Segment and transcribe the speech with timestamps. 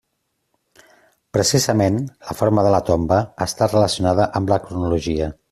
[1.37, 1.99] Precisament
[2.29, 5.31] la forma de la tomba està relacionada amb la cronologia.